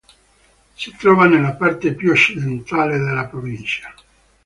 [0.73, 3.93] Si trova nella parte più occidentale della provincia.